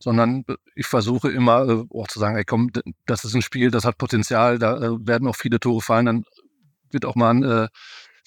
[0.00, 2.70] sondern ich versuche immer äh, auch zu sagen, ey komm,
[3.06, 6.24] das ist ein Spiel, das hat Potenzial, da äh, werden auch viele Tore fallen, dann
[6.90, 7.68] wird auch mal ein äh,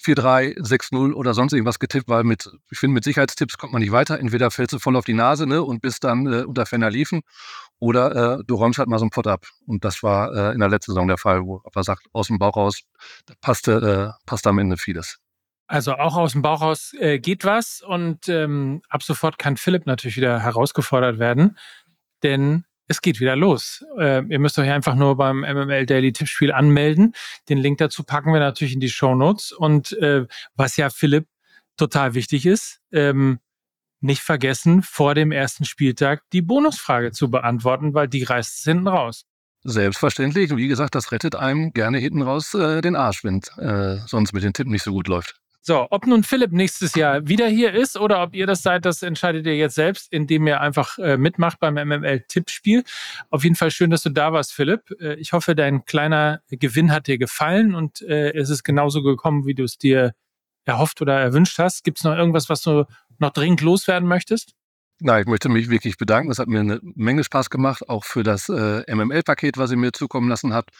[0.02, 3.92] 4-3, 6-0 oder sonst irgendwas getippt, weil mit, ich finde, mit Sicherheitstipps kommt man nicht
[3.92, 4.18] weiter.
[4.18, 7.22] Entweder fällst du voll auf die Nase ne, und bist dann äh, unter Fenner liefen
[7.78, 9.46] oder äh, du räumst halt mal so einen Pott ab.
[9.66, 12.38] Und das war äh, in der letzten Saison der Fall, wo aber sagt, aus dem
[12.38, 12.82] Bauch raus,
[13.40, 15.18] passte, äh, passte am Ende vieles.
[15.68, 19.86] Also auch aus dem Bauch raus äh, geht was und ähm, ab sofort kann Philipp
[19.86, 21.58] natürlich wieder herausgefordert werden,
[22.22, 23.84] denn es geht wieder los.
[23.98, 27.14] Äh, ihr müsst euch einfach nur beim MML Daily Tippspiel anmelden.
[27.48, 29.52] Den Link dazu packen wir natürlich in die Show Notes.
[29.52, 31.26] Und äh, was ja Philipp
[31.76, 33.38] total wichtig ist, ähm,
[34.00, 38.88] nicht vergessen, vor dem ersten Spieltag die Bonusfrage zu beantworten, weil die reißt es hinten
[38.88, 39.24] raus.
[39.64, 40.54] Selbstverständlich.
[40.54, 44.44] Wie gesagt, das rettet einem gerne hinten raus äh, den Arsch, wenn äh, sonst mit
[44.44, 45.40] den Tippen nicht so gut läuft.
[45.68, 49.02] So, ob nun Philipp nächstes Jahr wieder hier ist oder ob ihr das seid, das
[49.02, 52.84] entscheidet ihr jetzt selbst, indem ihr einfach äh, mitmacht beim MML-Tippspiel.
[53.30, 54.92] Auf jeden Fall schön, dass du da warst, Philipp.
[55.00, 59.44] Äh, ich hoffe, dein kleiner Gewinn hat dir gefallen und äh, es ist genauso gekommen,
[59.44, 60.14] wie du es dir
[60.66, 61.82] erhofft oder erwünscht hast.
[61.82, 62.84] Gibt es noch irgendwas, was du
[63.18, 64.54] noch dringend loswerden möchtest?
[65.00, 66.30] Na, ich möchte mich wirklich bedanken.
[66.30, 69.92] Es hat mir eine Menge Spaß gemacht, auch für das äh, MML-Paket, was ihr mir
[69.92, 70.70] zukommen lassen habt.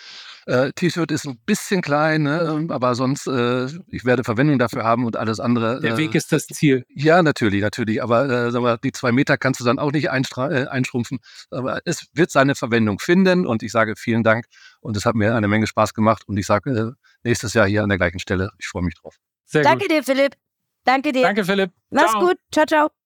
[0.47, 2.55] Äh, T-Shirt ist ein bisschen klein, ne?
[2.57, 5.81] Ähm, aber sonst, äh, ich werde Verwendung dafür haben und alles andere.
[5.81, 6.85] Der Weg ist das Ziel.
[6.89, 8.01] Ja, natürlich, natürlich.
[8.01, 11.19] Aber äh, sag mal, die zwei Meter kannst du dann auch nicht äh, einschrumpfen.
[11.51, 14.47] Aber es wird seine Verwendung finden und ich sage vielen Dank
[14.81, 16.93] und es hat mir eine Menge Spaß gemacht und ich sage äh,
[17.25, 18.51] nächstes Jahr hier an der gleichen Stelle.
[18.59, 19.17] Ich freue mich drauf.
[19.47, 19.91] Sehr Danke gut.
[19.91, 20.37] dir, Philipp.
[20.85, 21.23] Danke dir.
[21.23, 21.73] Danke, Philipp.
[21.91, 22.25] Mach's ciao.
[22.25, 22.37] gut.
[22.53, 23.06] Ciao, ciao.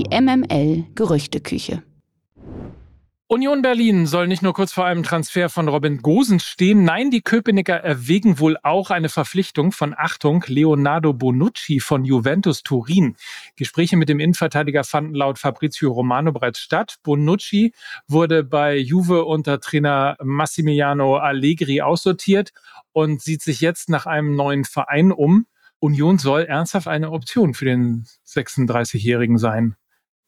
[0.00, 1.82] Die MML Gerüchteküche.
[3.26, 7.20] Union Berlin soll nicht nur kurz vor einem Transfer von Robin Gosens stehen, nein, die
[7.20, 13.14] Köpenicker erwägen wohl auch eine Verpflichtung von Achtung Leonardo Bonucci von Juventus Turin.
[13.56, 16.96] Gespräche mit dem Innenverteidiger fanden laut Fabrizio Romano bereits statt.
[17.02, 17.74] Bonucci
[18.08, 22.52] wurde bei Juve unter Trainer Massimiliano Allegri aussortiert
[22.92, 25.44] und sieht sich jetzt nach einem neuen Verein um.
[25.78, 29.76] Union soll ernsthaft eine Option für den 36-Jährigen sein.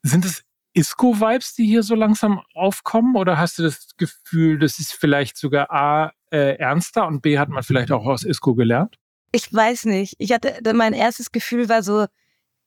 [0.02, 0.42] Sind es
[0.74, 3.16] Isco-Vibes, die hier so langsam aufkommen?
[3.16, 7.48] Oder hast du das Gefühl, das ist vielleicht sogar A, äh, ernster und B, hat
[7.48, 8.96] man vielleicht auch aus Isco gelernt?
[9.32, 10.14] Ich weiß nicht.
[10.18, 12.06] Ich hatte, mein erstes Gefühl war so,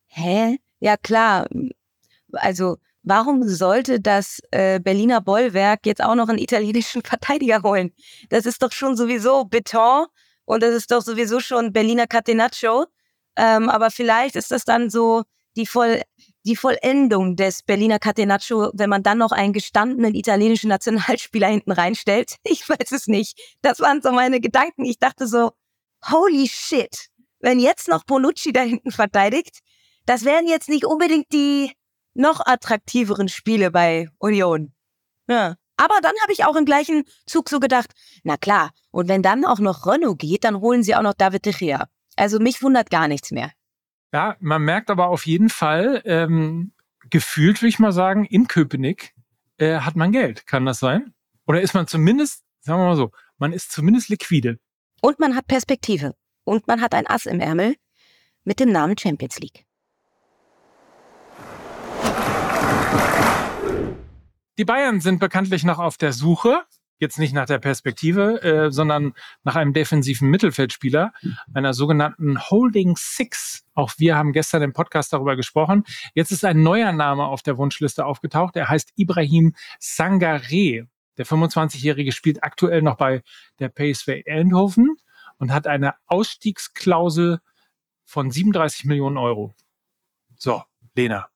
[0.07, 0.59] hä?
[0.79, 1.47] Ja klar.
[2.33, 7.91] Also warum sollte das äh, Berliner Bollwerk jetzt auch noch einen italienischen Verteidiger holen?
[8.29, 10.07] Das ist doch schon sowieso Beton
[10.45, 12.85] und das ist doch sowieso schon Berliner Catenaccio.
[13.35, 15.23] Ähm, aber vielleicht ist das dann so
[15.55, 16.01] die, Voll,
[16.45, 22.35] die Vollendung des Berliner Catenaccio, wenn man dann noch einen gestandenen italienischen Nationalspieler hinten reinstellt.
[22.47, 23.37] Ich weiß es nicht.
[23.61, 24.85] Das waren so meine Gedanken.
[24.85, 25.51] Ich dachte so,
[26.09, 29.59] holy shit, wenn jetzt noch Bonucci da hinten verteidigt,
[30.05, 31.71] das wären jetzt nicht unbedingt die
[32.13, 34.73] noch attraktiveren Spiele bei Union.
[35.27, 35.55] Ja.
[35.77, 37.91] Aber dann habe ich auch im gleichen Zug so gedacht,
[38.23, 41.45] na klar, und wenn dann auch noch Renault geht, dann holen sie auch noch David
[41.45, 41.89] de Gea.
[42.15, 43.51] Also mich wundert gar nichts mehr.
[44.15, 46.71] Ja, man merkt aber auf jeden Fall, ähm,
[47.09, 49.13] gefühlt würde ich mal sagen, in Köpenick
[49.57, 50.47] äh, hat man Geld.
[50.47, 51.13] Kann das sein?
[51.45, 54.57] Oder ist man zumindest, sagen wir mal so, man ist zumindest liquide.
[55.01, 56.15] Und man hat Perspektive.
[56.45, 57.75] Und man hat ein Ass im Ärmel
[58.45, 59.65] mit dem Namen Champions League.
[64.57, 66.63] Die Bayern sind bekanntlich noch auf der Suche,
[66.99, 71.13] jetzt nicht nach der Perspektive, äh, sondern nach einem defensiven Mittelfeldspieler,
[71.53, 73.65] einer sogenannten Holding Six.
[73.73, 75.83] Auch wir haben gestern im Podcast darüber gesprochen.
[76.13, 78.55] Jetzt ist ein neuer Name auf der Wunschliste aufgetaucht.
[78.55, 80.87] Er heißt Ibrahim Sangare.
[81.17, 83.21] Der 25-Jährige spielt aktuell noch bei
[83.59, 84.97] der PSV Eindhoven
[85.37, 87.39] und hat eine Ausstiegsklausel
[88.05, 89.53] von 37 Millionen Euro.
[90.37, 90.63] So,
[90.95, 91.27] Lena,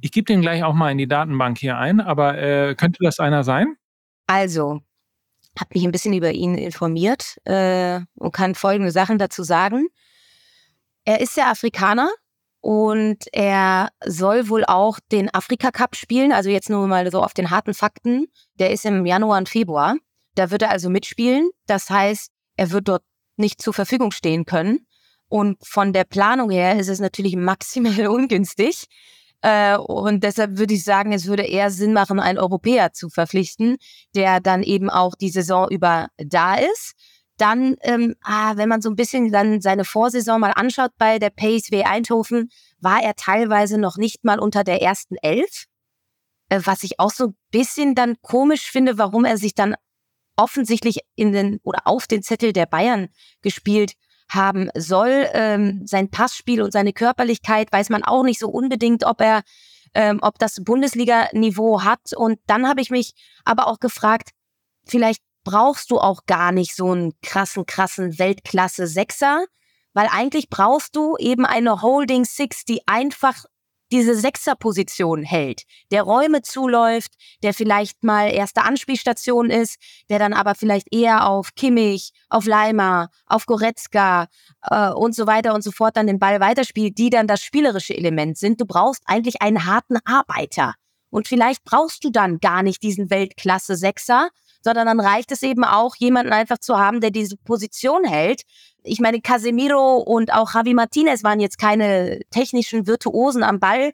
[0.00, 3.20] ich gebe den gleich auch mal in die Datenbank hier ein, aber äh, könnte das
[3.20, 3.76] einer sein?
[4.26, 4.82] Also,
[5.58, 9.88] habe mich ein bisschen über ihn informiert äh, und kann folgende Sachen dazu sagen.
[11.04, 12.10] Er ist ja Afrikaner
[12.60, 17.34] und er soll wohl auch den Afrika Cup spielen, also jetzt nur mal so auf
[17.34, 18.28] den harten Fakten.
[18.58, 19.96] Der ist im Januar und Februar.
[20.36, 21.50] Da wird er also mitspielen.
[21.66, 23.02] Das heißt, er wird dort
[23.36, 24.86] nicht zur Verfügung stehen können.
[25.28, 28.86] Und von der Planung her ist es natürlich maximal ungünstig.
[29.42, 33.76] Äh, und deshalb würde ich sagen, es würde eher Sinn machen, einen Europäer zu verpflichten,
[34.14, 36.94] der dann eben auch die Saison über da ist.
[37.38, 41.30] Dann, ähm, ah, wenn man so ein bisschen dann seine Vorsaison mal anschaut bei der
[41.30, 45.64] PSW Eindhoven, war er teilweise noch nicht mal unter der ersten Elf.
[46.48, 49.74] Äh, was ich auch so ein bisschen dann komisch finde, warum er sich dann
[50.36, 53.08] offensichtlich in den oder auf den Zettel der Bayern
[53.42, 53.94] gespielt
[54.34, 55.28] haben soll.
[55.32, 59.42] Ähm, sein Passspiel und seine Körperlichkeit weiß man auch nicht so unbedingt, ob er,
[59.94, 62.12] ähm, ob das Bundesliga-Niveau hat.
[62.16, 63.14] Und dann habe ich mich
[63.44, 64.30] aber auch gefragt,
[64.84, 69.44] vielleicht brauchst du auch gar nicht so einen krassen, krassen Weltklasse-Sechser,
[69.92, 73.44] weil eigentlich brauchst du eben eine Holding Six, die einfach
[73.92, 79.76] diese Sechserposition hält, der Räume zuläuft, der vielleicht mal erste Anspielstation ist,
[80.08, 84.28] der dann aber vielleicht eher auf Kimmich, auf Leimer, auf Goretzka
[84.62, 87.94] äh, und so weiter und so fort dann den Ball weiterspielt, die dann das spielerische
[87.94, 88.60] Element sind.
[88.60, 90.74] Du brauchst eigentlich einen harten Arbeiter.
[91.10, 94.30] Und vielleicht brauchst du dann gar nicht diesen Weltklasse-Sechser,
[94.62, 98.42] sondern dann reicht es eben auch, jemanden einfach zu haben, der diese Position hält.
[98.84, 103.92] Ich meine, Casemiro und auch Javi Martinez waren jetzt keine technischen Virtuosen am Ball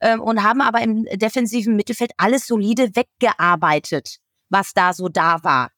[0.00, 5.70] ähm, und haben aber im defensiven Mittelfeld alles solide weggearbeitet, was da so da war.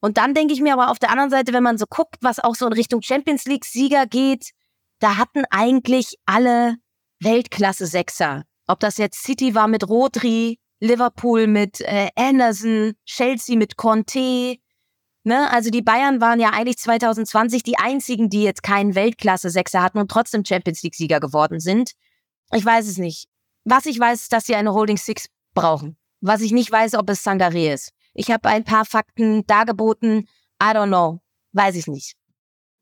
[0.00, 2.38] Und dann denke ich mir aber auf der anderen Seite, wenn man so guckt, was
[2.38, 4.50] auch so in Richtung Champions League Sieger geht,
[4.98, 6.76] da hatten eigentlich alle
[7.20, 8.44] Weltklasse Sechser.
[8.66, 14.56] Ob das jetzt City war mit Rodri, Liverpool mit äh, Anderson, Chelsea mit Conte.
[15.22, 15.50] Ne?
[15.52, 20.10] Also die Bayern waren ja eigentlich 2020 die einzigen, die jetzt keinen Weltklasse-Sechser hatten und
[20.10, 21.92] trotzdem Champions League-Sieger geworden sind.
[22.52, 23.28] Ich weiß es nicht.
[23.64, 25.96] Was ich weiß, ist, dass sie eine Holding Six brauchen.
[26.20, 27.90] Was ich nicht weiß, ob es Sangare ist.
[28.14, 30.26] Ich habe ein paar Fakten dargeboten.
[30.62, 31.20] I don't know.
[31.52, 32.14] Weiß ich nicht.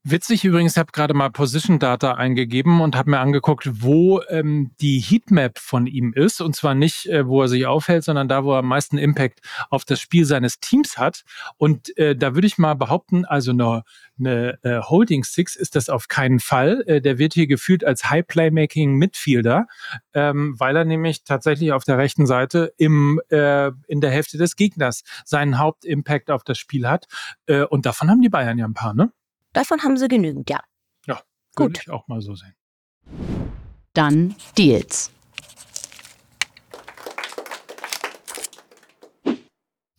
[0.05, 4.71] Witzig übrigens, ich habe gerade mal Position Data eingegeben und habe mir angeguckt, wo ähm,
[4.81, 6.41] die Heatmap von ihm ist.
[6.41, 9.41] Und zwar nicht, äh, wo er sich aufhält, sondern da, wo er am meisten Impact
[9.71, 11.25] auf das Spiel seines Teams hat.
[11.57, 13.83] Und äh, da würde ich mal behaupten, also eine,
[14.19, 16.85] eine äh, Holding Six ist das auf keinen Fall.
[16.87, 19.67] Äh, der wird hier gefühlt als High Playmaking Midfielder,
[20.15, 24.55] ähm, weil er nämlich tatsächlich auf der rechten Seite im, äh, in der Hälfte des
[24.55, 27.07] Gegners seinen Hauptimpact auf das Spiel hat.
[27.47, 29.13] Äh, und davon haben die Bayern ja ein paar, ne?
[29.53, 30.61] Davon haben sie genügend, ja.
[31.07, 31.23] Ja,
[31.55, 31.69] gut.
[31.69, 32.55] Würde ich auch mal so sehen.
[33.95, 35.11] Dann Deals.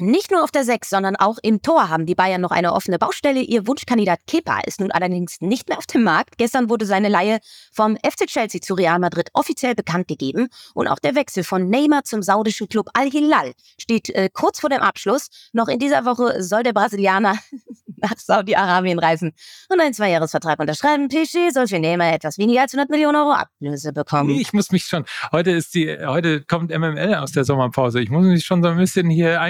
[0.02, 2.98] Nicht nur auf der 6, sondern auch im Tor haben die Bayern noch eine offene
[2.98, 3.42] Baustelle.
[3.42, 6.38] Ihr Wunschkandidat Kepa ist nun allerdings nicht mehr auf dem Markt.
[6.38, 7.40] Gestern wurde seine Leihe
[7.74, 10.48] vom FC Chelsea zu Real Madrid offiziell bekannt gegeben.
[10.74, 14.80] Und auch der Wechsel von Neymar zum saudischen Club Al-Hilal steht äh, kurz vor dem
[14.80, 15.28] Abschluss.
[15.52, 17.38] Noch in dieser Woche soll der Brasilianer
[18.02, 19.34] nach Saudi-Arabien reisen
[19.70, 21.10] und einen Zweijahresvertrag unterschreiben.
[21.10, 24.30] PSG soll für Neymar etwas weniger als 100 Millionen Euro Ablöse bekommen.
[24.30, 28.00] Ich muss mich schon, heute ist die, heute kommt MML aus der Sommerpause.
[28.00, 29.42] Ich muss mich schon so ein bisschen hier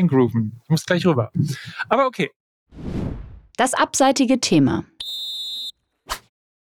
[0.64, 1.32] Ich muss gleich rüber.
[1.88, 2.32] Aber okay.
[3.58, 4.86] Das abseitige Thema.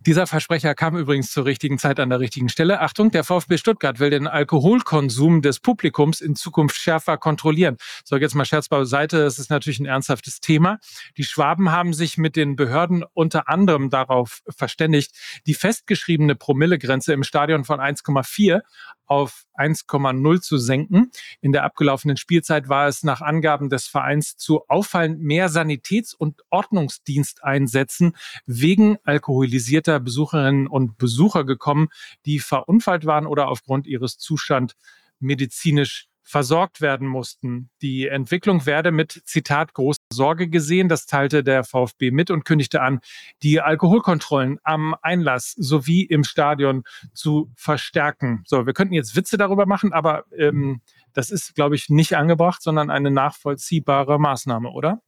[0.05, 2.81] Dieser Versprecher kam übrigens zur richtigen Zeit an der richtigen Stelle.
[2.81, 7.77] Achtung, der VfB Stuttgart will den Alkoholkonsum des Publikums in Zukunft schärfer kontrollieren.
[8.05, 10.81] So, jetzt mal Scherz beiseite, das ist natürlich ein ernsthaftes Thema.
[11.17, 15.13] Die Schwaben haben sich mit den Behörden unter anderem darauf verständigt,
[15.47, 18.63] die festgeschriebene Promillegrenze im Stadion von 1,4
[19.07, 21.11] auf 1,0 zu senken.
[21.43, 26.41] In der abgelaufenen Spielzeit war es nach Angaben des Vereins zu auffallend mehr Sanitäts- und
[26.49, 31.89] Ordnungsdiensteinsätzen wegen alkoholisierter Besucherinnen und Besucher gekommen,
[32.27, 34.75] die verunfallt waren oder aufgrund ihres Zustands
[35.19, 37.69] medizinisch versorgt werden mussten.
[37.83, 40.89] Die Entwicklung werde mit, Zitat, großer Sorge gesehen.
[40.89, 43.01] Das teilte der VfB mit und kündigte an,
[43.43, 48.43] die Alkoholkontrollen am Einlass sowie im Stadion zu verstärken.
[48.47, 50.81] So, wir könnten jetzt Witze darüber machen, aber ähm,
[51.13, 55.03] das ist, glaube ich, nicht angebracht, sondern eine nachvollziehbare Maßnahme, oder?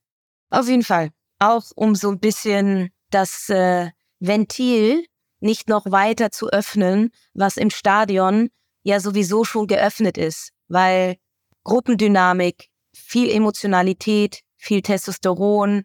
[0.50, 1.10] Auf jeden Fall.
[1.38, 3.90] Auch um so ein bisschen das äh,
[4.26, 5.04] Ventil
[5.40, 8.48] nicht noch weiter zu öffnen, was im Stadion
[8.82, 11.16] ja sowieso schon geöffnet ist weil
[11.64, 15.84] Gruppendynamik, viel Emotionalität, viel Testosteron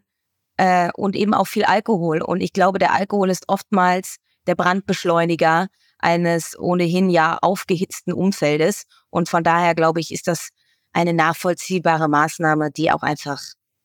[0.56, 2.22] äh, und eben auch viel Alkohol.
[2.22, 8.84] Und ich glaube, der Alkohol ist oftmals der Brandbeschleuniger eines ohnehin ja aufgehitzten Umfeldes.
[9.10, 10.50] Und von daher glaube ich, ist das
[10.92, 13.40] eine nachvollziehbare Maßnahme, die auch einfach,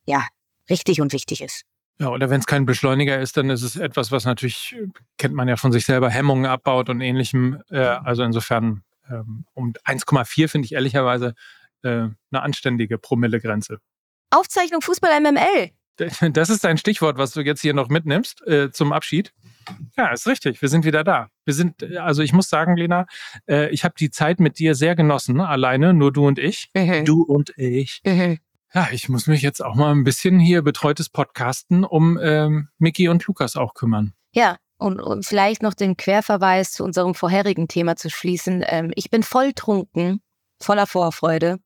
[0.06, 0.28] ja,
[0.70, 1.64] richtig und wichtig ist.
[2.00, 4.76] Ja, oder wenn es kein Beschleuniger ist, dann ist es etwas, was natürlich,
[5.18, 7.62] kennt man ja von sich selber, Hemmungen abbaut und ähnlichem.
[7.70, 11.36] Äh, also insofern ähm, um 1,4 finde ich ehrlicherweise
[11.84, 13.80] äh, eine anständige Promillegrenze.
[14.32, 15.72] Aufzeichnung Fußball MML.
[16.34, 19.34] Das ist ein Stichwort, was du jetzt hier noch mitnimmst äh, zum Abschied.
[19.96, 20.62] Ja, ist richtig.
[20.62, 21.30] Wir sind wieder da.
[21.46, 23.08] Wir sind, äh, also ich muss sagen, Lena,
[23.48, 25.48] äh, ich habe die Zeit mit dir sehr genossen, ne?
[25.48, 26.70] alleine, nur du und ich.
[27.06, 28.02] du und ich.
[28.76, 33.08] Ja, ich muss mich jetzt auch mal ein bisschen hier betreutes Podcasten um ähm, Mickey
[33.08, 34.14] und Lukas auch kümmern.
[34.34, 38.66] Ja, und, und vielleicht noch den Querverweis zu unserem vorherigen Thema zu schließen.
[38.68, 40.20] Ähm, ich bin voll trunken,
[40.62, 41.60] voller Vorfreude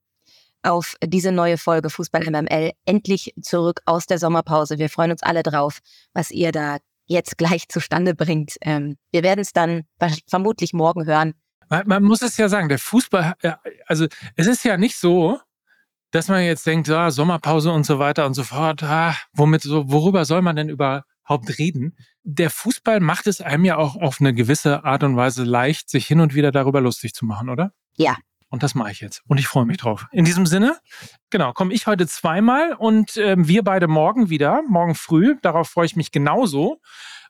[0.62, 2.72] auf diese neue Folge Fußball MML.
[2.84, 4.78] Endlich zurück aus der Sommerpause.
[4.78, 5.80] Wir freuen uns alle drauf,
[6.12, 8.54] was ihr da jetzt gleich zustande bringt.
[8.60, 9.82] Ähm, wir werden es dann
[10.28, 11.34] vermutlich morgen hören.
[11.68, 13.34] Man, man, muss es ja sagen, der Fußball,
[13.86, 15.40] also es ist ja nicht so,
[16.10, 19.90] dass man jetzt denkt, ja, Sommerpause und so weiter und so fort, ah, womit so,
[19.90, 21.96] worüber soll man denn über überhaupt reden.
[22.24, 26.06] Der Fußball macht es einem ja auch auf eine gewisse Art und Weise leicht, sich
[26.06, 27.72] hin und wieder darüber lustig zu machen, oder?
[27.96, 28.16] Ja.
[28.48, 29.22] Und das mache ich jetzt.
[29.28, 30.06] Und ich freue mich drauf.
[30.10, 30.76] In diesem Sinne,
[31.30, 35.36] genau, komme ich heute zweimal und äh, wir beide morgen wieder, morgen früh.
[35.40, 36.80] Darauf freue ich mich genauso.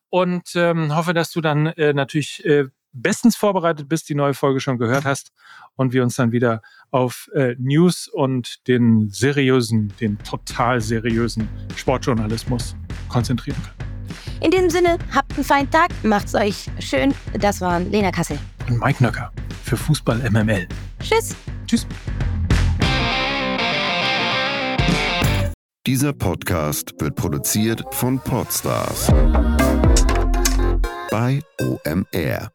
[0.09, 4.61] Und ähm, hoffe, dass du dann äh, natürlich äh, bestens vorbereitet bist, die neue Folge
[4.61, 5.33] schon gehört hast
[5.77, 12.77] und wir uns dann wieder auf äh, News und den seriösen, den total seriösen Sportjournalismus
[13.09, 13.91] konzentrieren können.
[14.41, 17.15] In diesem Sinne, habt einen feinen Tag, macht's euch schön.
[17.39, 18.39] Das waren Lena Kassel.
[18.69, 19.33] Und Mike Nöcker
[19.65, 20.67] für Fußball MML.
[21.01, 21.37] Tschüss.
[21.67, 21.87] Tschüss.
[25.87, 29.09] Dieser Podcast wird produziert von Podstars
[31.11, 32.51] bei OMR.